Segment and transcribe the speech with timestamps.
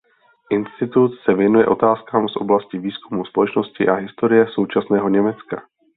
[0.51, 5.61] Institut se věnuje otázkám z oblasti výzkumu společnosti a historie současného Německa.